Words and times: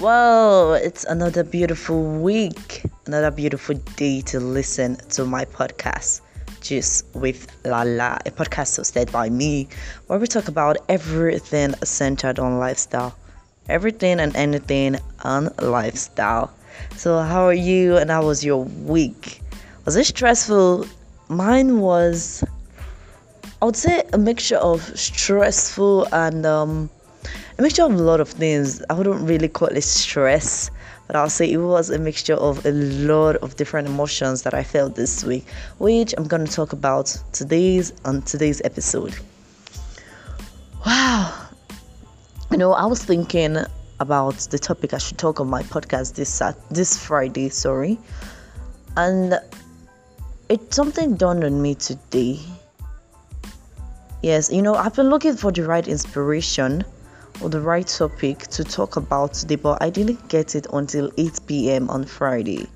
Well, 0.00 0.74
it's 0.74 1.02
another 1.02 1.42
beautiful 1.42 2.20
week, 2.20 2.84
another 3.06 3.32
beautiful 3.32 3.74
day 3.96 4.20
to 4.30 4.38
listen 4.38 4.94
to 5.10 5.24
my 5.24 5.44
podcast, 5.44 6.20
Gist 6.60 7.04
with 7.14 7.48
Lala, 7.64 8.20
a 8.24 8.30
podcast 8.30 8.78
hosted 8.78 9.10
by 9.10 9.28
me, 9.28 9.66
where 10.06 10.20
we 10.20 10.28
talk 10.28 10.46
about 10.46 10.76
everything 10.88 11.74
centered 11.82 12.38
on 12.38 12.60
lifestyle, 12.60 13.12
everything 13.68 14.20
and 14.20 14.36
anything 14.36 14.98
on 15.24 15.50
lifestyle. 15.60 16.54
So, 16.94 17.18
how 17.18 17.42
are 17.46 17.52
you 17.52 17.96
and 17.96 18.08
how 18.08 18.24
was 18.24 18.44
your 18.44 18.66
week? 18.86 19.40
Was 19.84 19.96
it 19.96 20.06
stressful? 20.06 20.86
Mine 21.28 21.80
was, 21.80 22.44
I 23.60 23.64
would 23.64 23.74
say, 23.74 24.04
a 24.12 24.18
mixture 24.18 24.58
of 24.58 24.80
stressful 24.96 26.06
and 26.14 26.46
um, 26.46 26.88
a 27.58 27.62
mixture 27.62 27.82
of 27.82 27.92
a 27.92 27.96
lot 27.96 28.20
of 28.20 28.28
things. 28.28 28.82
I 28.88 28.94
wouldn't 28.94 29.28
really 29.28 29.48
call 29.48 29.68
it 29.68 29.82
stress, 29.82 30.70
but 31.08 31.16
I'll 31.16 31.28
say 31.28 31.50
it 31.50 31.56
was 31.56 31.90
a 31.90 31.98
mixture 31.98 32.34
of 32.34 32.64
a 32.64 32.70
lot 32.70 33.34
of 33.36 33.56
different 33.56 33.88
emotions 33.88 34.42
that 34.42 34.54
I 34.54 34.62
felt 34.62 34.94
this 34.94 35.24
week, 35.24 35.44
which 35.78 36.14
I'm 36.16 36.28
going 36.28 36.46
to 36.46 36.52
talk 36.52 36.72
about 36.72 37.06
today's 37.32 37.92
on 38.04 38.22
today's 38.22 38.62
episode. 38.64 39.16
Wow. 40.86 41.48
You 42.52 42.58
know, 42.58 42.72
I 42.72 42.86
was 42.86 43.04
thinking 43.04 43.56
about 43.98 44.36
the 44.50 44.58
topic 44.58 44.94
I 44.94 44.98
should 44.98 45.18
talk 45.18 45.40
on 45.40 45.48
my 45.48 45.64
podcast 45.64 46.14
this 46.14 46.40
uh, 46.40 46.52
this 46.70 46.96
Friday, 46.96 47.48
sorry. 47.48 47.98
And 48.96 49.34
it 50.48 50.72
something 50.72 51.16
dawned 51.16 51.42
on 51.42 51.60
me 51.60 51.74
today. 51.74 52.38
Yes, 54.22 54.52
you 54.52 54.62
know, 54.62 54.76
I've 54.76 54.94
been 54.94 55.10
looking 55.10 55.36
for 55.36 55.50
the 55.50 55.64
right 55.64 55.86
inspiration 55.86 56.84
or 57.40 57.48
the 57.48 57.60
right 57.60 57.86
topic 57.86 58.38
to 58.48 58.64
talk 58.64 58.96
about 58.96 59.34
today, 59.34 59.56
but 59.56 59.82
I 59.82 59.90
didn't 59.90 60.28
get 60.28 60.54
it 60.54 60.66
until 60.72 61.10
8 61.16 61.40
p.m. 61.46 61.88
on 61.90 62.04
Friday. 62.04 62.66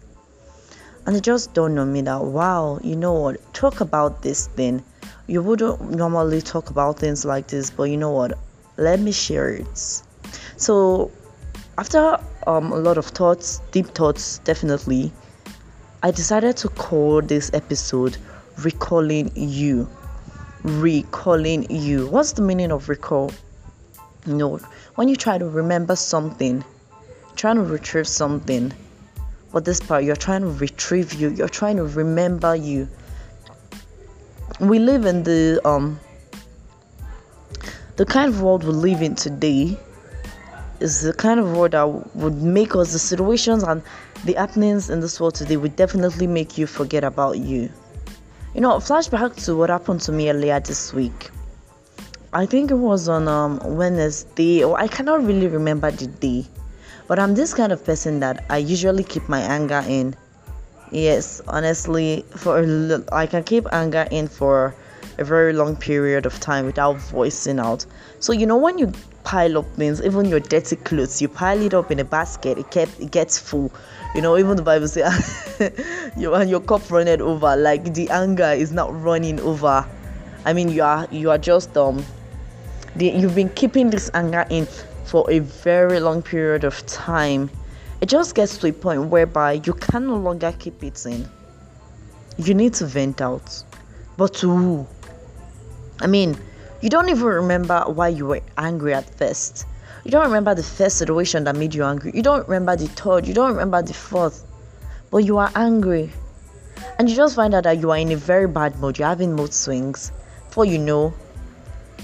And 1.06 1.16
it 1.16 1.22
just 1.22 1.52
dawned 1.52 1.78
on 1.78 1.92
me 1.92 2.02
that 2.02 2.22
wow, 2.22 2.78
you 2.83 2.94
know 2.94 3.12
what, 3.12 3.55
talk 3.55 3.80
about 3.80 4.22
this 4.22 4.46
thing. 4.48 4.84
You 5.27 5.42
wouldn't 5.42 5.90
normally 5.90 6.40
talk 6.40 6.70
about 6.70 6.98
things 6.98 7.24
like 7.24 7.48
this, 7.48 7.70
but 7.70 7.84
you 7.84 7.96
know 7.96 8.10
what, 8.10 8.38
let 8.77 9.00
me 9.00 9.12
share 9.12 9.50
it. 9.50 9.78
So, 10.56 11.10
after 11.78 12.18
um, 12.46 12.72
a 12.72 12.77
lot 12.77 12.98
of 12.98 13.06
thoughts, 13.06 13.60
deep 13.72 13.86
thoughts, 13.86 14.38
definitely, 14.38 15.12
I 16.02 16.10
decided 16.10 16.56
to 16.58 16.68
call 16.68 17.22
this 17.22 17.50
episode 17.52 18.16
Recalling 18.58 19.33
You. 19.34 19.88
Recalling 20.62 21.66
You. 21.70 22.06
What's 22.08 22.33
the 22.33 22.42
meaning 22.42 22.70
of 22.70 22.88
recall? 22.88 23.33
You 24.27 24.34
know, 24.34 24.59
when 24.95 25.09
you 25.09 25.17
try 25.17 25.37
to 25.37 25.48
remember 25.48 25.97
something, 25.97 26.65
trying 27.34 27.56
to 27.56 27.62
retrieve 27.62 28.06
something, 28.06 28.73
but 29.53 29.64
this 29.64 29.81
part 29.81 30.05
you're 30.05 30.14
trying 30.14 30.42
to 30.42 30.48
retrieve 30.48 31.12
you, 31.14 31.31
you're 31.31 31.48
trying 31.48 31.77
to 31.77 31.84
remember 31.84 32.55
you. 32.55 32.89
We 34.61 34.79
live 34.79 35.06
in 35.06 35.25
the 35.25 35.61
um 35.64 35.98
the 37.97 38.06
kind 38.06 38.29
of 38.29 38.42
world 38.42 38.64
we 38.64 38.73
live 38.73 39.03
in 39.03 39.17
today 39.17 39.77
is 40.81 41.03
the 41.03 41.12
kind 41.12 41.39
of 41.39 41.57
world 41.57 41.73
that 41.73 42.17
would 42.17 42.42
make 42.42 42.75
us 42.75 42.92
the 42.92 42.98
situations 42.98 43.62
and 43.62 43.83
the 44.25 44.34
happenings 44.34 44.89
in 44.89 45.01
this 45.01 45.20
world 45.20 45.34
today 45.34 45.57
would 45.57 45.77
definitely 45.77 46.27
make 46.27 46.57
you 46.57 46.67
forget 46.67 47.03
about 47.03 47.39
you. 47.39 47.69
You 48.55 48.61
know, 48.61 48.77
flashback 48.79 49.42
to 49.45 49.57
what 49.57 49.69
happened 49.69 50.01
to 50.03 50.12
me 50.12 50.31
earlier 50.31 50.61
this 50.61 50.92
week. 50.92 51.31
I 52.34 52.47
think 52.47 52.70
it 52.70 52.77
was 52.77 53.11
on 53.11 53.28
um, 53.28 53.61
Wednesday, 53.62 54.64
or 54.64 54.80
I 54.80 54.88
cannot 54.88 55.22
really 55.22 55.48
remember 55.48 55.91
the 55.91 56.06
day. 56.06 56.47
But 57.06 57.19
I'm 57.19 57.34
this 57.34 57.52
kind 57.52 57.72
of 57.72 57.84
person 57.84 58.20
that 58.20 58.46
I 58.48 58.57
usually 58.57 59.05
keep 59.05 59.29
my 59.29 59.40
anger 59.40 59.84
in. 59.86 60.17
Yes, 60.90 61.42
honestly, 61.46 62.24
for 62.34 63.05
I 63.12 63.27
can 63.27 63.45
keep 63.45 63.67
anger 63.70 64.08
in 64.11 64.29
for 64.29 64.74
a 65.18 65.24
very 65.24 65.52
long 65.52 65.77
period 65.77 66.24
of 66.24 66.40
time 66.40 66.64
without 66.64 66.96
voicing 66.96 67.58
out. 67.58 67.84
So 68.18 68.33
you 68.33 68.46
know 68.46 68.57
when 68.57 68.78
you 68.78 68.90
pile 69.24 69.58
up 69.58 69.67
things, 69.77 70.01
even 70.01 70.24
your 70.24 70.40
dirty 70.40 70.77
clothes, 70.77 71.20
you 71.20 71.28
pile 71.28 71.61
it 71.61 71.74
up 71.74 71.90
in 71.90 72.01
a 72.01 72.05
basket, 72.05 72.57
it 72.57 72.70
kept 72.70 72.98
it 72.98 73.11
gets 73.11 73.39
full. 73.39 73.70
You 74.14 74.23
know, 74.23 74.39
even 74.39 74.57
the 74.57 74.62
Bible 74.62 74.89
says 74.89 75.61
you 76.17 76.33
and 76.33 76.48
your 76.48 76.61
cup 76.61 76.90
running 76.90 77.20
over, 77.20 77.57
like 77.57 77.92
the 77.92 78.08
anger 78.08 78.52
is 78.52 78.73
not 78.73 78.89
running 79.02 79.39
over. 79.40 79.86
I 80.46 80.55
mean 80.55 80.70
you 80.70 80.83
are 80.83 81.07
you 81.11 81.30
are 81.30 81.36
just 81.36 81.77
um 81.77 82.02
the, 82.97 83.07
you've 83.07 83.35
been 83.35 83.48
keeping 83.51 83.91
this 83.91 84.11
anger 84.14 84.47
in 84.51 84.67
for 85.05 85.30
a 85.30 85.41
very 85.41 86.01
long 86.01 86.23
period 86.23 86.64
of 86.64 86.85
time, 86.86 87.51
it 88.01 88.08
just 88.08 88.35
gets 88.35 88.58
to 88.58 88.69
a 88.69 88.73
point 88.73 89.08
whereby 89.08 89.61
you 89.64 89.73
can 89.75 90.07
no 90.07 90.17
longer 90.17 90.53
keep 90.58 90.83
it 90.83 91.05
in. 91.07 91.29
You 92.39 92.55
need 92.55 92.75
to 92.75 92.86
vent 92.86 93.20
out. 93.20 93.63
But 94.17 94.35
to 94.35 94.51
who? 94.51 94.86
I 96.01 96.07
mean, 96.07 96.36
you 96.81 96.91
don't 96.91 97.08
even 97.08 97.25
remember 97.25 97.85
why 97.86 98.08
you 98.08 98.27
were 98.27 98.41
angry 98.58 98.95
at 98.95 99.08
first. 99.19 99.67
You 100.05 100.11
don't 100.11 100.25
remember 100.25 100.55
the 100.55 100.64
first 100.64 100.98
situation 100.98 101.45
that 101.45 101.55
made 101.55 101.75
you 101.75 101.85
angry. 101.85 102.11
You 102.13 102.23
don't 102.23 102.47
remember 102.48 102.75
the 102.75 102.89
third. 102.89 103.27
You 103.27 103.35
don't 103.35 103.51
remember 103.51 103.83
the 103.83 103.95
fourth. 103.95 104.45
But 105.11 105.19
you 105.19 105.39
are 105.39 105.52
angry. 105.55 106.11
And 106.98 107.08
you 107.08 107.14
just 107.14 107.36
find 107.36 107.55
out 107.55 107.64
that 107.64 107.79
you 107.79 107.91
are 107.92 107.98
in 107.98 108.11
a 108.11 108.17
very 108.17 108.48
bad 108.48 108.79
mood. 108.81 108.98
You're 108.98 109.08
having 109.08 109.35
mood 109.35 109.55
swings. 109.55 110.11
Before 110.48 110.64
you 110.64 110.79
know, 110.79 111.14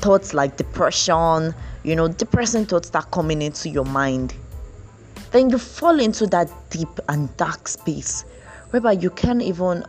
thoughts 0.01 0.35
like 0.35 0.57
depression, 0.57 1.55
you 1.83 1.95
know, 1.97 2.09
depressing 2.09 2.67
thoughts 2.67 2.89
start 2.89 3.11
coming 3.11 3.43
into 3.43 3.69
your 3.69 3.85
mind. 3.85 4.35
Then 5.31 5.51
you 5.51 5.59
fall 5.59 6.01
into 6.01 6.27
that 6.29 6.51
deep 6.71 6.89
and 7.09 7.35
dark 7.37 7.69
space 7.69 8.25
whereby 8.71 8.93
you 8.93 9.11
can't 9.11 9.43
even 9.43 9.85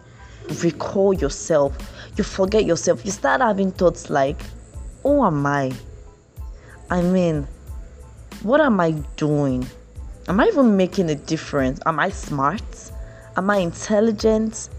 recall 0.64 1.14
yourself. 1.14 1.75
You 2.18 2.24
forget 2.24 2.66
yourself. 2.66 3.06
You 3.06 3.12
start 3.12 3.42
having 3.42 3.72
thoughts 3.72 4.09
like, 4.09 4.42
Who 5.03 5.24
am 5.24 5.46
I? 5.46 5.72
I 6.90 7.02
mean, 7.02 7.47
what 8.41 8.62
am 8.62 8.80
I 8.80 8.91
doing? 9.16 9.66
Am 10.28 10.40
I 10.40 10.47
even 10.47 10.76
making 10.76 11.09
a 11.09 11.16
difference? 11.16 11.80
Am 11.86 12.00
I 12.00 12.09
smart? 12.09 12.91
Am 13.38 13.50
I 13.50 13.58
intelligent? 13.58 14.70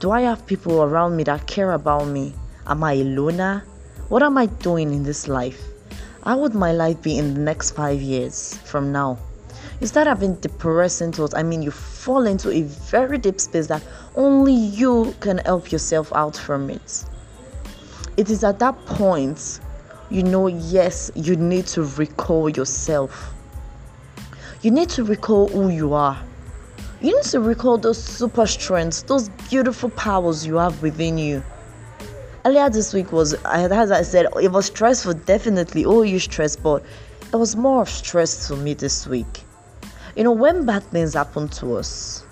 Do 0.00 0.10
I 0.10 0.22
have 0.22 0.46
people 0.46 0.82
around 0.82 1.16
me 1.16 1.24
that 1.24 1.46
care 1.46 1.72
about 1.72 2.08
me? 2.08 2.34
Am 2.66 2.82
I 2.82 2.92
a 2.94 3.04
loner? 3.04 3.64
What 4.10 4.22
am 4.22 4.36
I 4.36 4.46
doing 4.46 4.92
in 4.92 5.02
this 5.02 5.28
life? 5.28 5.66
How 6.24 6.36
would 6.38 6.54
my 6.54 6.72
life 6.72 7.00
be 7.00 7.16
in 7.16 7.32
the 7.32 7.40
next 7.40 7.70
five 7.70 8.02
years 8.02 8.54
from 8.58 8.92
now? 8.92 9.18
You 9.80 9.86
start 9.86 10.06
having 10.06 10.34
depressing 10.36 11.12
thoughts. 11.12 11.34
I 11.34 11.42
mean, 11.42 11.62
you 11.62 11.70
fall 11.70 12.26
into 12.26 12.50
a 12.50 12.62
very 12.62 13.16
deep 13.16 13.40
space 13.40 13.66
that 13.68 13.82
only 14.14 14.52
you 14.52 15.14
can 15.20 15.38
help 15.38 15.72
yourself 15.72 16.12
out 16.12 16.36
from 16.36 16.68
it. 16.68 17.04
It 18.18 18.28
is 18.28 18.44
at 18.44 18.58
that 18.58 18.76
point 18.84 19.60
you 20.10 20.22
know, 20.22 20.48
yes, 20.48 21.10
you 21.14 21.34
need 21.34 21.66
to 21.68 21.84
recall 21.84 22.50
yourself. 22.50 23.32
You 24.60 24.70
need 24.70 24.90
to 24.90 25.02
recall 25.02 25.48
who 25.48 25.70
you 25.70 25.94
are. 25.94 26.22
You 27.00 27.16
need 27.16 27.24
to 27.24 27.40
recall 27.40 27.78
those 27.78 28.02
super 28.02 28.46
strengths, 28.46 29.02
those 29.02 29.30
beautiful 29.48 29.88
powers 29.90 30.46
you 30.46 30.56
have 30.56 30.82
within 30.82 31.16
you 31.16 31.42
earlier 32.46 32.68
this 32.68 32.92
week 32.92 33.10
was 33.10 33.32
as 33.44 33.90
I 33.90 34.02
said 34.02 34.26
it 34.42 34.52
was 34.52 34.66
stressful 34.66 35.14
definitely 35.14 35.86
oh 35.86 36.02
you 36.02 36.18
stress 36.18 36.56
but 36.56 36.84
it 37.32 37.36
was 37.36 37.56
more 37.56 37.80
of 37.82 37.88
stress 37.88 38.48
for 38.48 38.56
me 38.56 38.74
this 38.74 39.06
week. 39.06 39.42
You 40.14 40.24
know 40.24 40.32
when 40.32 40.66
bad 40.66 40.82
things 40.84 41.14
happen 41.14 41.48
to 41.48 41.76
us 41.76 42.24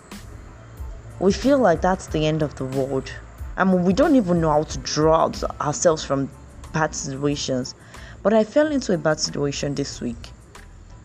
we 1.18 1.32
feel 1.32 1.58
like 1.58 1.80
that's 1.80 2.08
the 2.08 2.26
end 2.26 2.42
of 2.42 2.54
the 2.56 2.66
world. 2.66 3.10
I 3.56 3.64
mean 3.64 3.84
we 3.84 3.94
don't 3.94 4.14
even 4.14 4.42
know 4.42 4.50
how 4.50 4.64
to 4.64 4.78
draw 4.80 5.30
ourselves 5.62 6.04
from 6.04 6.28
bad 6.74 6.94
situations. 6.94 7.74
But 8.22 8.34
I 8.34 8.44
fell 8.44 8.70
into 8.70 8.92
a 8.92 8.98
bad 8.98 9.18
situation 9.18 9.74
this 9.74 10.00
week. 10.00 10.30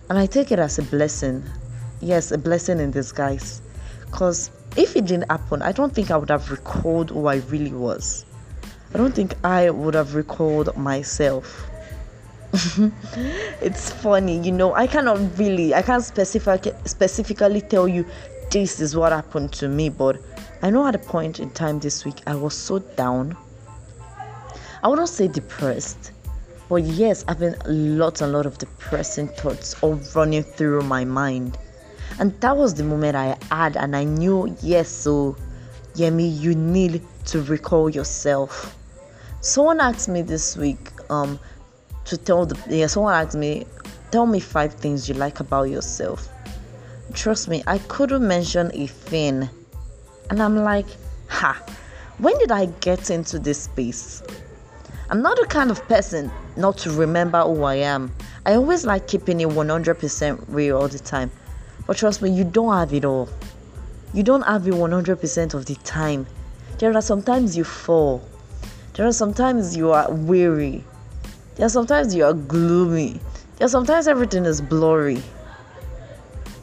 And 0.09 0.19
I 0.19 0.25
take 0.25 0.51
it 0.51 0.59
as 0.59 0.79
a 0.79 0.83
blessing. 0.83 1.43
Yes 2.01 2.33
a 2.33 2.37
blessing 2.37 2.81
in 2.81 2.91
disguise. 2.91 3.61
Because 4.05 4.51
if 4.75 4.97
it 4.97 5.05
didn't 5.05 5.31
happen 5.31 5.61
I 5.61 5.71
don't 5.71 5.95
think 5.95 6.11
I 6.11 6.17
would 6.17 6.29
have 6.29 6.51
recalled 6.51 7.11
who 7.11 7.27
I 7.27 7.37
really 7.37 7.71
was 7.71 8.25
I 8.93 8.97
don't 8.97 9.13
think 9.13 9.33
I 9.43 9.69
would 9.69 9.93
have 9.93 10.15
recalled 10.15 10.75
myself. 10.77 11.69
it's 13.61 13.91
funny, 13.91 14.39
you 14.39 14.51
know, 14.51 14.73
I 14.73 14.87
cannot 14.87 15.19
really, 15.37 15.73
I 15.73 15.81
can't 15.81 16.03
specific, 16.03 16.73
specifically 16.85 17.61
tell 17.61 17.87
you 17.87 18.05
this 18.51 18.79
is 18.79 18.95
what 18.95 19.11
happened 19.11 19.51
to 19.53 19.67
me, 19.67 19.89
but 19.89 20.17
I 20.61 20.69
know 20.69 20.87
at 20.87 20.95
a 20.95 20.99
point 20.99 21.39
in 21.39 21.49
time 21.51 21.79
this 21.79 22.05
week 22.05 22.21
I 22.25 22.35
was 22.35 22.55
so 22.55 22.79
down. 22.79 23.35
I 24.81 24.87
wouldn't 24.87 25.09
say 25.09 25.27
depressed, 25.27 26.11
but 26.69 26.77
yes, 26.77 27.25
I've 27.27 27.39
been 27.39 27.55
lots 27.65 28.21
and 28.21 28.31
lot 28.31 28.45
of 28.45 28.57
depressing 28.57 29.27
thoughts 29.27 29.75
all 29.81 29.95
running 30.15 30.43
through 30.43 30.81
my 30.83 31.03
mind. 31.03 31.57
And 32.19 32.39
that 32.41 32.55
was 32.55 32.73
the 32.73 32.83
moment 32.83 33.15
I 33.15 33.37
had, 33.51 33.75
and 33.75 33.95
I 33.95 34.05
knew, 34.05 34.55
yes, 34.61 34.87
so 34.87 35.35
Yemi, 35.95 36.39
you 36.39 36.55
need 36.55 37.01
to 37.27 37.41
recall 37.43 37.89
yourself. 37.89 38.75
Someone 39.41 39.79
asked 39.79 40.09
me 40.09 40.21
this 40.21 40.57
week 40.57 40.91
um, 41.09 41.39
to 42.05 42.17
tell 42.17 42.45
the 42.45 42.57
yeah. 42.75 42.87
Someone 42.87 43.13
asked 43.13 43.37
me, 43.37 43.65
tell 44.11 44.25
me 44.25 44.39
five 44.39 44.73
things 44.73 45.07
you 45.07 45.15
like 45.15 45.39
about 45.39 45.63
yourself. 45.63 46.29
trust 47.13 47.47
me, 47.47 47.63
I 47.67 47.77
couldn't 47.77 48.27
mention 48.27 48.71
a 48.73 48.87
thing. 48.87 49.49
And 50.29 50.41
I'm 50.41 50.57
like, 50.57 50.87
ha, 51.29 51.61
when 52.17 52.37
did 52.39 52.51
I 52.51 52.65
get 52.81 53.09
into 53.09 53.39
this 53.39 53.63
space? 53.63 54.23
I'm 55.09 55.21
not 55.21 55.37
the 55.37 55.45
kind 55.45 55.71
of 55.71 55.81
person 55.87 56.31
not 56.57 56.77
to 56.79 56.91
remember 56.91 57.41
who 57.43 57.63
I 57.63 57.75
am. 57.75 58.13
I 58.45 58.55
always 58.55 58.85
like 58.85 59.07
keeping 59.07 59.39
it 59.39 59.47
100% 59.47 60.45
real 60.49 60.77
all 60.77 60.87
the 60.89 60.99
time. 60.99 61.31
But 61.85 61.97
trust 61.97 62.21
me, 62.21 62.29
you 62.29 62.43
don't 62.43 62.73
have 62.73 62.93
it 62.93 63.05
all. 63.05 63.29
You 64.13 64.23
don't 64.23 64.41
have 64.41 64.67
it 64.67 64.73
100% 64.73 65.53
of 65.53 65.65
the 65.65 65.75
time. 65.75 66.27
There 66.79 66.95
are 66.95 67.01
sometimes 67.01 67.57
you 67.57 67.63
fall. 67.63 68.21
There 68.93 69.07
are 69.07 69.11
sometimes 69.11 69.75
you 69.75 69.91
are 69.91 70.11
weary. 70.11 70.83
There 71.55 71.65
are 71.65 71.69
sometimes 71.69 72.13
you 72.13 72.23
are 72.23 72.33
gloomy. 72.33 73.19
There 73.55 73.65
are 73.65 73.69
sometimes 73.69 74.07
everything 74.07 74.45
is 74.45 74.61
blurry. 74.61 75.23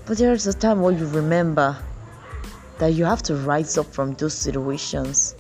But 0.06 0.18
there 0.18 0.32
is 0.32 0.46
a 0.46 0.52
time 0.52 0.82
where 0.82 0.92
you 0.92 1.08
remember 1.08 1.76
that 2.78 2.94
you 2.94 3.04
have 3.04 3.24
to 3.24 3.34
rise 3.34 3.76
up 3.76 3.86
from 3.86 4.14
those 4.14 4.34
situations. 4.34 5.34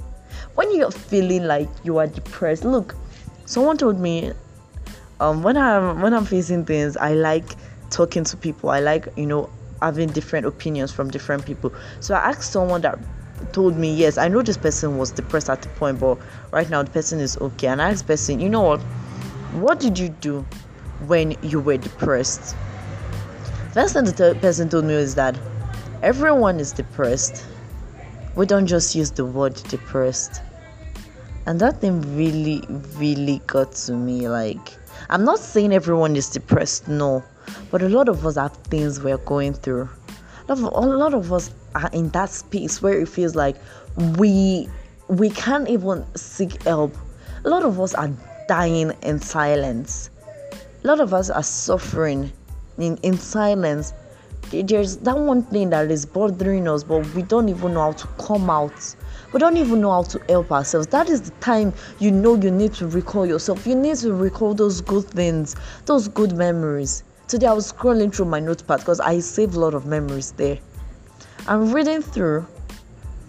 When 0.56 0.74
you're 0.74 0.90
feeling 0.90 1.44
like 1.44 1.68
you 1.84 1.98
are 1.98 2.08
depressed, 2.08 2.64
look, 2.64 2.96
someone 3.46 3.76
told 3.76 4.00
me 4.00 4.32
um, 5.20 5.44
when 5.44 5.56
I'm 5.56 6.00
when 6.00 6.12
I'm 6.12 6.24
facing 6.24 6.64
things, 6.64 6.96
I 6.96 7.14
like 7.14 7.44
talking 7.90 8.24
to 8.24 8.36
people. 8.36 8.70
I 8.70 8.80
like 8.80 9.06
you 9.16 9.26
know 9.26 9.50
having 9.80 10.08
different 10.08 10.46
opinions 10.46 10.90
from 10.90 11.10
different 11.10 11.46
people. 11.46 11.72
So 12.00 12.16
I 12.16 12.30
asked 12.30 12.50
someone 12.50 12.80
that 12.80 12.98
told 13.52 13.76
me, 13.76 13.94
yes, 13.94 14.18
I 14.18 14.28
know 14.28 14.42
this 14.42 14.56
person 14.56 14.98
was 14.98 15.10
depressed 15.10 15.50
at 15.50 15.62
the 15.62 15.68
point, 15.70 16.00
but 16.00 16.18
right 16.52 16.68
now 16.68 16.82
the 16.82 16.90
person 16.90 17.20
is 17.20 17.36
okay. 17.38 17.68
And 17.68 17.82
I 17.82 17.90
asked 17.90 18.06
person, 18.06 18.40
you 18.40 18.48
know 18.48 18.62
what? 18.62 18.80
What 19.52 19.80
did 19.80 19.98
you 19.98 20.08
do 20.08 20.44
when 21.06 21.36
you 21.42 21.60
were 21.60 21.76
depressed? 21.76 22.56
First 23.72 23.94
thing 23.94 24.04
the 24.04 24.38
person 24.40 24.68
told 24.68 24.84
me 24.84 24.94
is 24.94 25.14
that 25.16 25.38
everyone 26.02 26.60
is 26.60 26.72
depressed. 26.72 27.44
We 28.36 28.46
don't 28.46 28.66
just 28.66 28.94
use 28.94 29.10
the 29.10 29.24
word 29.24 29.54
depressed. 29.54 30.42
And 31.46 31.60
that 31.60 31.80
thing 31.80 32.00
really, 32.16 32.62
really 32.96 33.40
got 33.46 33.72
to 33.72 33.92
me. 33.92 34.28
Like, 34.28 34.76
I'm 35.10 35.24
not 35.24 35.38
saying 35.38 35.72
everyone 35.72 36.16
is 36.16 36.30
depressed, 36.30 36.88
no. 36.88 37.22
But 37.70 37.82
a 37.82 37.88
lot 37.88 38.08
of 38.08 38.24
us 38.26 38.36
have 38.36 38.56
things 38.56 39.00
we're 39.00 39.18
going 39.18 39.52
through. 39.52 39.88
A 40.48 40.54
lot 40.54 41.14
of 41.14 41.32
us 41.32 41.50
are 41.74 41.90
in 41.92 42.08
that 42.10 42.30
space 42.30 42.80
where 42.82 43.00
it 43.00 43.08
feels 43.08 43.34
like 43.34 43.56
we 44.18 44.68
we 45.08 45.30
can't 45.30 45.68
even 45.68 46.04
seek 46.16 46.62
help. 46.62 46.94
A 47.44 47.48
lot 47.48 47.62
of 47.62 47.80
us 47.80 47.94
are 47.94 48.10
dying 48.48 48.92
in 49.02 49.20
silence. 49.20 50.10
A 50.82 50.86
lot 50.86 51.00
of 51.00 51.12
us 51.12 51.30
are 51.30 51.42
suffering 51.42 52.32
in, 52.78 52.96
in 52.98 53.18
silence. 53.18 53.92
There's 54.50 54.98
that 54.98 55.16
one 55.16 55.42
thing 55.42 55.70
that 55.70 55.90
is 55.90 56.06
bothering 56.06 56.68
us, 56.68 56.84
but 56.84 57.06
we 57.14 57.22
don't 57.22 57.48
even 57.48 57.74
know 57.74 57.80
how 57.80 57.92
to 57.92 58.06
come 58.18 58.48
out. 58.48 58.96
We 59.32 59.40
don't 59.40 59.56
even 59.56 59.80
know 59.80 59.90
how 59.90 60.02
to 60.02 60.20
help 60.28 60.52
ourselves. 60.52 60.86
That 60.88 61.08
is 61.08 61.22
the 61.22 61.30
time 61.40 61.72
you 61.98 62.10
know 62.10 62.36
you 62.36 62.50
need 62.50 62.72
to 62.74 62.86
recall 62.86 63.26
yourself. 63.26 63.66
You 63.66 63.74
need 63.74 63.96
to 63.98 64.12
recall 64.12 64.54
those 64.54 64.80
good 64.80 65.04
things, 65.04 65.56
those 65.86 66.08
good 66.08 66.36
memories. 66.36 67.02
Today 67.26 67.46
I 67.46 67.52
was 67.52 67.72
scrolling 67.72 68.14
through 68.14 68.26
my 68.26 68.38
notepad 68.38 68.80
because 68.80 69.00
I 69.00 69.18
saved 69.20 69.54
a 69.54 69.60
lot 69.60 69.74
of 69.74 69.86
memories 69.86 70.32
there. 70.32 70.58
I'm 71.46 71.72
reading 71.72 72.00
through. 72.00 72.46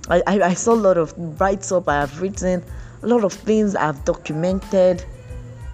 I, 0.09 0.21
I, 0.25 0.41
I 0.41 0.53
saw 0.53 0.73
a 0.73 0.75
lot 0.75 0.97
of 0.97 1.13
write 1.39 1.69
up 1.71 1.89
I 1.89 1.95
have 1.95 2.21
written, 2.21 2.63
a 3.03 3.07
lot 3.07 3.25
of 3.25 3.33
things 3.33 3.75
I've 3.75 4.05
documented. 4.05 5.03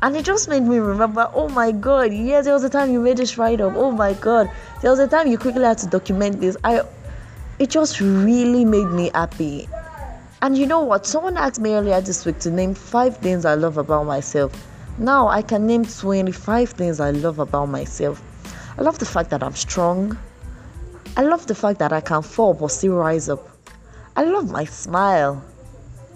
And 0.02 0.16
it 0.16 0.26
just 0.26 0.50
made 0.50 0.64
me 0.64 0.78
remember, 0.78 1.30
oh 1.36 1.50
my 1.50 1.72
god, 1.72 2.12
yes, 2.12 2.46
there 2.46 2.54
was 2.54 2.64
a 2.64 2.70
time 2.70 2.92
you 2.92 3.00
made 3.00 3.18
this 3.18 3.38
write 3.38 3.62
up. 3.62 3.74
Oh 3.76 3.92
my 3.92 4.14
god, 4.14 4.50
there 4.82 4.90
was 4.90 5.00
a 5.00 5.08
time 5.08 5.28
you 5.28 5.38
quickly 5.38 5.64
had 5.64 5.78
to 5.80 5.88
document 5.88 6.42
this. 6.42 6.58
I 6.64 6.82
it 7.60 7.70
just 7.70 8.02
really 8.02 8.66
made 8.66 8.88
me 8.88 9.12
happy. 9.14 9.70
And 10.42 10.58
you 10.58 10.66
know 10.66 10.82
what? 10.82 11.06
Someone 11.06 11.38
asked 11.38 11.60
me 11.60 11.74
earlier 11.76 12.02
this 12.02 12.26
week 12.26 12.40
to 12.40 12.50
name 12.50 12.74
five 12.74 13.18
things 13.18 13.46
I 13.46 13.54
love 13.54 13.78
about 13.78 14.08
myself. 14.08 14.52
Now 14.98 15.28
I 15.28 15.44
can 15.44 15.68
name 15.68 15.86
25 15.86 16.72
things 16.72 17.00
I 17.00 17.12
love 17.12 17.38
about 17.38 17.68
myself. 17.68 18.24
I 18.80 18.82
love 18.82 18.98
the 18.98 19.06
fact 19.06 19.30
that 19.30 19.44
I'm 19.44 19.54
strong. 19.54 20.18
I 21.18 21.24
love 21.24 21.46
the 21.46 21.56
fact 21.56 21.80
that 21.80 21.92
I 21.92 22.02
can 22.02 22.22
fall 22.22 22.54
but 22.54 22.70
still 22.70 22.96
rise 22.96 23.28
up. 23.28 23.48
I 24.16 24.24
love 24.24 24.50
my 24.50 24.66
smile. 24.66 25.44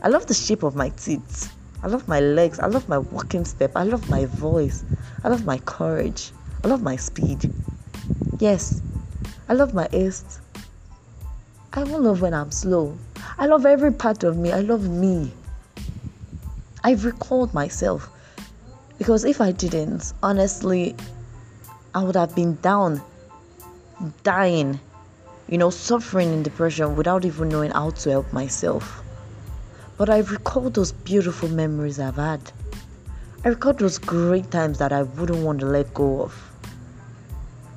I 0.02 0.08
love 0.08 0.28
the 0.28 0.34
shape 0.34 0.64
of 0.64 0.76
my 0.76 0.90
teeth. 0.90 1.54
I 1.84 1.88
love 1.88 2.08
my 2.08 2.20
legs. 2.20 2.60
I 2.60 2.68
love 2.68 2.88
my 2.88 2.98
walking 2.98 3.46
step. 3.46 3.72
I 3.76 3.84
love 3.84 4.10
my 4.10 4.26
voice. 4.26 4.84
I 5.24 5.30
love 5.30 5.46
my 5.46 5.58
courage. 5.60 6.32
I 6.64 6.68
love 6.68 6.82
my 6.82 6.96
speed. 6.96 7.54
Yes, 8.40 8.82
I 9.50 9.54
love 9.54 9.74
my 9.74 9.88
haste. 9.92 10.40
I 11.74 11.82
even 11.82 12.04
love 12.04 12.22
when 12.22 12.34
I'm 12.34 12.52
slow. 12.52 12.98
I 13.38 13.48
love 13.48 13.66
every 13.66 13.92
part 13.92 14.24
of 14.24 14.38
me. 14.38 14.52
I 14.52 14.62
love 14.62 14.88
me. 14.88 15.34
I've 16.84 17.04
recalled 17.04 17.54
myself. 17.54 18.10
Because 18.98 19.26
if 19.26 19.42
I 19.42 19.52
didn't, 19.52 20.14
honestly, 20.24 20.96
I 21.94 22.04
would 22.04 22.16
have 22.16 22.34
been 22.34 22.56
down, 22.62 23.02
dying, 24.24 24.80
you 25.48 25.58
know, 25.58 25.70
suffering 25.70 26.34
in 26.34 26.44
depression 26.44 26.96
without 26.96 27.26
even 27.26 27.50
knowing 27.50 27.72
how 27.72 27.92
to 27.92 28.10
help 28.10 28.32
myself. 28.34 29.04
But 29.98 30.10
I 30.10 30.20
recall 30.20 30.70
those 30.70 30.92
beautiful 30.92 31.50
memories 31.50 32.00
I've 32.00 32.16
had. 32.16 32.52
I 33.44 33.50
recall 33.50 33.74
those 33.74 33.98
great 33.98 34.52
times 34.52 34.78
that 34.80 34.92
I 34.92 35.04
wouldn't 35.04 35.44
want 35.44 35.60
to 35.62 35.66
let 35.66 35.94
go 35.94 36.24
of. 36.24 36.52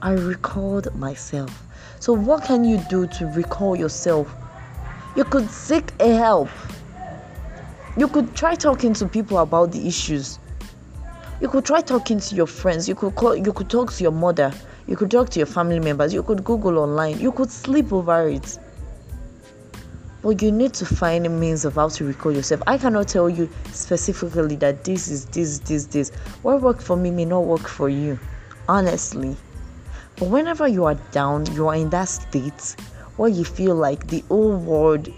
I 0.02 0.12
recalled 0.12 0.94
myself. 0.94 1.62
So, 2.00 2.12
what 2.12 2.44
can 2.44 2.64
you 2.64 2.78
do 2.88 3.06
to 3.06 3.26
recall 3.26 3.76
yourself? 3.76 4.32
You 5.16 5.24
could 5.24 5.50
seek 5.50 5.92
a 6.00 6.14
help. 6.14 6.48
You 7.96 8.08
could 8.08 8.34
try 8.34 8.54
talking 8.54 8.94
to 8.94 9.06
people 9.06 9.38
about 9.38 9.72
the 9.72 9.86
issues 9.86 10.38
you 11.40 11.48
could 11.48 11.64
try 11.64 11.80
talking 11.80 12.18
to 12.18 12.34
your 12.34 12.46
friends 12.46 12.88
you 12.88 12.94
could 12.94 13.14
call 13.14 13.36
you 13.36 13.52
could 13.52 13.70
talk 13.70 13.92
to 13.92 14.02
your 14.02 14.12
mother 14.12 14.52
you 14.88 14.96
could 14.96 15.10
talk 15.10 15.28
to 15.30 15.38
your 15.38 15.46
family 15.46 15.78
members. 15.78 16.14
You 16.14 16.22
could 16.22 16.42
google 16.42 16.78
online. 16.78 17.20
You 17.20 17.30
could 17.30 17.50
sleep 17.50 17.92
over 17.92 18.26
it. 18.26 18.58
But 20.22 20.40
you 20.42 20.50
need 20.50 20.72
to 20.74 20.86
find 20.86 21.26
a 21.26 21.28
means 21.28 21.66
of 21.66 21.74
how 21.74 21.88
to 21.90 22.04
recall 22.04 22.32
yourself. 22.32 22.62
I 22.66 22.78
cannot 22.78 23.06
tell 23.06 23.28
you 23.28 23.50
specifically 23.72 24.56
that 24.56 24.84
this 24.84 25.08
is 25.08 25.26
this 25.26 25.58
this 25.60 25.84
this. 25.86 26.10
What 26.42 26.62
worked 26.62 26.82
for 26.82 26.96
me 26.96 27.10
may 27.10 27.26
not 27.26 27.44
work 27.44 27.68
for 27.68 27.90
you 27.90 28.18
honestly. 28.66 29.36
But 30.16 30.30
whenever 30.30 30.66
you 30.66 30.86
are 30.86 30.96
down 31.12 31.46
you 31.54 31.68
are 31.68 31.76
in 31.76 31.90
that 31.90 32.08
state 32.08 32.74
where 33.16 33.28
you 33.28 33.44
feel 33.44 33.74
like 33.74 34.06
the 34.08 34.24
whole 34.28 34.56
world 34.56 35.08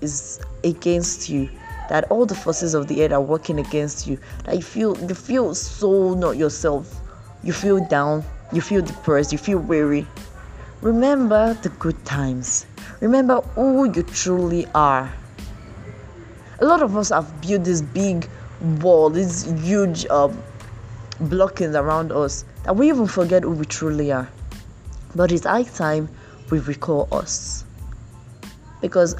is 0.00 0.40
against 0.64 1.28
you 1.28 1.48
that 1.88 2.04
all 2.10 2.26
the 2.26 2.34
forces 2.34 2.74
of 2.74 2.88
the 2.88 3.04
earth 3.04 3.12
are 3.12 3.20
working 3.20 3.60
against 3.60 4.06
you 4.06 4.18
that 4.44 4.56
you 4.56 4.62
feel 4.62 4.98
you 4.98 5.14
feel 5.14 5.54
so 5.54 6.14
not 6.14 6.36
yourself. 6.36 7.00
You 7.44 7.52
feel 7.52 7.84
down 7.86 8.24
you 8.52 8.60
feel 8.60 8.82
depressed 8.82 9.32
you 9.32 9.38
feel 9.38 9.58
weary. 9.58 10.06
Remember 10.80 11.54
the 11.62 11.68
good 11.68 12.04
times. 12.04 12.66
Remember 13.00 13.40
who 13.54 13.90
you 13.92 14.02
truly 14.02 14.66
are. 14.74 15.12
A 16.60 16.64
lot 16.64 16.82
of 16.82 16.96
us 16.96 17.10
have 17.10 17.40
built 17.40 17.64
this 17.64 17.82
big 17.82 18.28
wall 18.80 19.10
these 19.10 19.44
huge 19.64 20.06
um, 20.06 20.40
blockings 21.20 21.74
around 21.74 22.12
us 22.12 22.44
that 22.64 22.74
we 22.76 22.88
even 22.88 23.06
forget 23.06 23.42
who 23.42 23.50
we 23.50 23.64
truly 23.64 24.12
are. 24.12 24.28
But 25.14 25.32
it's 25.32 25.44
high 25.44 25.64
time 25.64 26.08
we 26.50 26.58
recall 26.60 27.08
us. 27.12 27.64
Because 28.80 29.16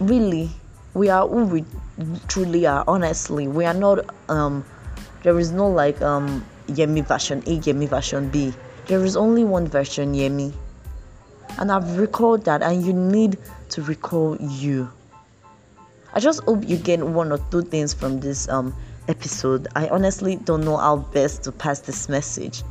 really 0.00 0.50
we 0.94 1.08
are 1.08 1.26
who 1.26 1.44
we 1.44 1.64
truly 2.28 2.66
are 2.66 2.84
honestly. 2.86 3.48
We 3.48 3.64
are 3.64 3.74
not 3.74 4.04
um 4.28 4.64
there 5.22 5.38
is 5.38 5.50
no 5.50 5.68
like 5.68 6.00
um 6.02 6.44
yemi 6.68 7.06
version 7.06 7.38
a 7.46 7.58
yemi 7.60 7.88
version 7.88 8.28
b 8.28 8.52
there 8.86 9.04
is 9.04 9.16
only 9.16 9.44
one 9.44 9.66
version 9.66 10.14
yemi 10.14 10.52
and 11.58 11.70
i've 11.70 11.98
recalled 11.98 12.44
that 12.44 12.62
and 12.62 12.84
you 12.84 12.92
need 12.92 13.38
to 13.68 13.82
recall 13.82 14.36
you 14.40 14.90
i 16.14 16.20
just 16.20 16.42
hope 16.44 16.66
you 16.68 16.76
get 16.76 17.04
one 17.04 17.32
or 17.32 17.38
two 17.50 17.62
things 17.62 17.92
from 17.92 18.20
this 18.20 18.48
um 18.48 18.74
episode 19.08 19.68
i 19.76 19.88
honestly 19.88 20.36
don't 20.36 20.64
know 20.64 20.76
how 20.76 20.96
best 20.96 21.42
to 21.42 21.52
pass 21.52 21.80
this 21.80 22.08
message 22.08 22.62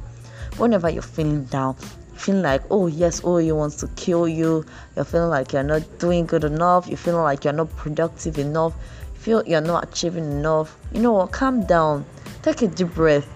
whenever 0.57 0.89
you're 0.89 1.01
feeling 1.01 1.43
down 1.45 1.75
feeling 2.15 2.43
like, 2.43 2.61
oh, 2.71 2.87
yes, 2.87 3.21
oh, 3.23 3.37
he 3.37 3.51
wants 3.51 3.75
to 3.77 3.87
kill 3.95 4.27
you. 4.27 4.65
You're 4.95 5.03
feeling 5.03 5.29
like 5.29 5.51
you're 5.51 5.63
not 5.63 5.81
doing 5.99 6.25
good 6.25 6.43
enough. 6.43 6.87
You're 6.87 6.97
feeling 6.97 7.23
like 7.23 7.43
you're 7.43 7.53
not 7.53 7.75
productive 7.75 8.37
enough. 8.37 8.73
You 9.13 9.19
feel 9.19 9.43
you're 9.45 9.61
not 9.61 9.91
achieving 9.91 10.31
enough. 10.31 10.77
You 10.93 11.01
know 11.01 11.11
what? 11.13 11.31
Calm 11.31 11.65
down. 11.65 12.05
Take 12.41 12.61
a 12.61 12.67
deep 12.67 12.93
breath 12.93 13.27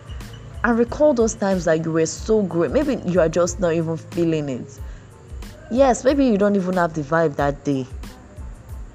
and 0.68 0.78
recall 0.78 1.14
those 1.14 1.34
times 1.34 1.64
that 1.64 1.86
you 1.86 1.94
were 1.94 2.06
so 2.06 2.42
great. 2.42 2.72
Maybe 2.72 3.02
you 3.10 3.22
are 3.22 3.30
just 3.30 3.62
not 3.62 3.74
even 3.74 3.96
feeling 3.96 4.50
it. 4.50 4.80
Yes, 5.72 6.04
maybe 6.04 6.26
you 6.26 6.38
don't 6.38 6.58
even 6.58 6.74
have 6.74 6.94
the 6.94 7.04
vibe 7.04 7.38
that 7.38 7.64
day. 7.64 7.88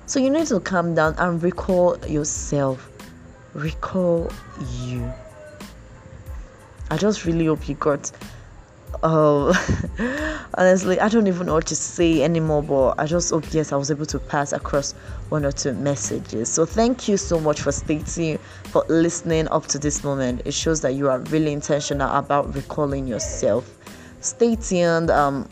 So 0.05 0.21
you 0.21 0.29
need 0.29 0.49
to 0.49 0.61
calm 0.61 0.95
down 0.95 1.15
and 1.17 1.43
recall 1.43 1.97
yourself. 2.07 2.91
Recall 3.55 4.31
you. 4.83 5.11
I 6.91 6.99
just 6.99 7.25
really 7.25 7.47
hope 7.47 7.67
you 7.67 7.75
got 7.77 8.13
um, 9.03 9.53
honestly, 10.55 11.01
I 11.01 11.09
don't 11.09 11.27
even 11.27 11.47
know 11.47 11.55
what 11.55 11.67
to 11.67 11.77
say 11.77 12.23
anymore, 12.23 12.63
but 12.63 12.95
I 12.99 13.07
just 13.07 13.31
hope, 13.31 13.53
yes, 13.53 13.73
I 13.73 13.77
was 13.77 13.91
able 13.91 14.07
to 14.07 14.19
pass 14.19 14.53
across 14.53 14.93
one 15.29 15.45
or 15.45 15.53
two 15.53 15.73
messages. 15.73 16.49
So, 16.49 16.65
thank 16.65 17.09
you 17.09 17.17
so 17.17 17.41
much 17.41 17.61
for 17.61 17.73
staying, 17.73 18.39
for 18.65 18.85
listening 18.89 19.49
up 19.49 19.67
to 19.69 19.79
this 19.79 20.05
moment. 20.05 20.43
It 20.45 20.55
shows 20.55 20.81
that 20.83 20.95
you 20.95 21.09
are 21.09 21.19
really 21.19 21.53
intentional 21.53 22.15
about 22.15 22.55
recalling 22.55 23.07
yourself. 23.07 23.79
Stay 24.21 24.57
tuned. 24.57 25.11
Um, 25.11 25.49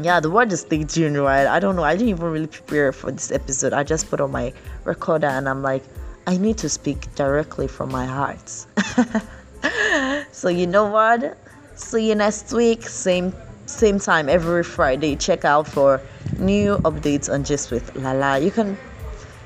yeah, 0.00 0.20
the 0.20 0.30
word 0.30 0.52
is 0.52 0.60
stay 0.60 0.84
tuned, 0.84 1.18
right? 1.18 1.46
I 1.46 1.58
don't 1.58 1.76
know. 1.76 1.82
I 1.82 1.94
didn't 1.94 2.10
even 2.10 2.26
really 2.26 2.46
prepare 2.46 2.92
for 2.92 3.10
this 3.10 3.32
episode. 3.32 3.72
I 3.72 3.82
just 3.82 4.08
put 4.08 4.20
on 4.20 4.30
my 4.30 4.52
recorder 4.84 5.26
and 5.26 5.48
I'm 5.48 5.62
like, 5.62 5.82
I 6.26 6.36
need 6.36 6.58
to 6.58 6.68
speak 6.68 7.12
directly 7.16 7.66
from 7.66 7.90
my 7.90 8.06
heart. 8.06 8.48
so, 10.32 10.48
you 10.48 10.66
know 10.66 10.86
what? 10.86 11.36
See 11.74 12.08
you 12.08 12.14
next 12.14 12.52
week, 12.52 12.82
same 12.82 13.34
same 13.66 13.98
time 13.98 14.28
every 14.28 14.62
Friday. 14.62 15.16
Check 15.16 15.44
out 15.44 15.66
for 15.66 16.00
new 16.38 16.76
updates 16.78 17.32
on 17.32 17.44
Gist 17.44 17.70
with 17.70 17.94
Lala. 17.96 18.38
You 18.38 18.50
can 18.50 18.76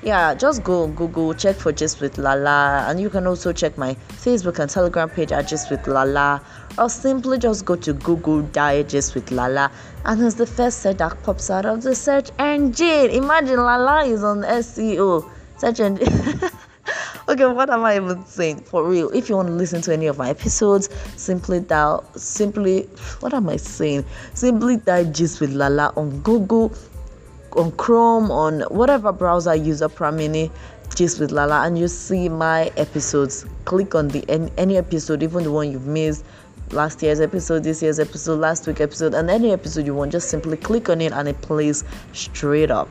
yeah, 0.02 0.34
just 0.34 0.62
go 0.62 0.86
Google, 0.86 1.34
check 1.34 1.56
for 1.56 1.72
Gist 1.72 2.00
with 2.00 2.18
Lala, 2.18 2.86
and 2.88 3.00
you 3.00 3.10
can 3.10 3.26
also 3.26 3.52
check 3.52 3.76
my 3.76 3.94
Facebook 4.08 4.58
and 4.58 4.70
Telegram 4.70 5.08
page 5.08 5.32
at 5.32 5.48
Gist 5.48 5.70
with 5.70 5.86
Lala, 5.86 6.40
or 6.78 6.88
simply 6.88 7.38
just 7.38 7.64
go 7.64 7.74
to 7.76 7.92
Google 7.92 8.42
Diet 8.42 8.88
Gist 8.88 9.14
with 9.14 9.30
Lala, 9.30 9.70
and 10.04 10.22
it's 10.22 10.36
the 10.36 10.46
first 10.46 10.82
search 10.82 10.98
that 10.98 11.20
pops 11.22 11.50
out 11.50 11.66
of 11.66 11.82
the 11.82 11.94
search 11.94 12.30
engine. 12.38 13.10
Imagine 13.10 13.56
Lala 13.56 14.04
is 14.04 14.22
on 14.22 14.42
SEO 14.42 15.28
search 15.58 15.80
engine. 15.80 16.08
okay, 17.28 17.46
what 17.46 17.70
am 17.70 17.84
I 17.84 17.96
even 17.96 18.24
saying? 18.24 18.60
For 18.60 18.88
real, 18.88 19.10
if 19.10 19.28
you 19.28 19.36
want 19.36 19.48
to 19.48 19.54
listen 19.54 19.82
to 19.82 19.92
any 19.92 20.06
of 20.06 20.18
my 20.18 20.30
episodes, 20.30 20.88
simply 21.16 21.60
dial, 21.60 22.08
simply, 22.16 22.82
what 23.20 23.34
am 23.34 23.48
I 23.48 23.56
saying? 23.56 24.04
Simply 24.34 24.76
digest 24.76 25.40
with 25.40 25.50
Lala 25.50 25.92
on 25.96 26.20
Google, 26.20 26.72
on 27.52 27.72
Chrome, 27.72 28.30
on 28.30 28.60
whatever 28.62 29.12
browser 29.12 29.54
user 29.54 29.88
Pramini, 29.88 30.50
Gist 30.94 31.18
with 31.18 31.32
Lala, 31.32 31.66
and 31.66 31.78
you 31.78 31.88
see 31.88 32.28
my 32.28 32.66
episodes. 32.76 33.44
Click 33.64 33.94
on 33.94 34.08
the 34.08 34.24
any, 34.28 34.50
any 34.56 34.76
episode, 34.76 35.22
even 35.22 35.42
the 35.42 35.50
one 35.50 35.70
you've 35.70 35.86
missed 35.86 36.24
last 36.72 37.02
year's 37.02 37.20
episode, 37.20 37.62
this 37.62 37.82
year's 37.82 37.98
episode, 37.98 38.38
last 38.40 38.66
week 38.66 38.80
episode, 38.80 39.14
and 39.14 39.30
any 39.30 39.52
episode 39.52 39.86
you 39.86 39.94
want, 39.94 40.12
just 40.12 40.28
simply 40.28 40.56
click 40.56 40.88
on 40.88 41.00
it 41.00 41.12
and 41.12 41.28
it 41.28 41.40
plays 41.42 41.84
straight 42.12 42.70
up. 42.70 42.88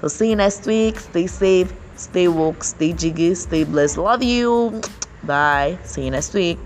So 0.00 0.08
see 0.08 0.30
you 0.30 0.36
next 0.36 0.66
week. 0.66 0.98
Stay 0.98 1.26
safe. 1.26 1.72
Stay 1.98 2.28
woke, 2.28 2.62
stay 2.62 2.92
jiggy, 2.92 3.34
stay 3.34 3.64
blessed. 3.64 3.98
Love 3.98 4.22
you. 4.22 4.80
Bye. 5.24 5.78
See 5.82 6.04
you 6.04 6.10
next 6.12 6.32
week. 6.32 6.58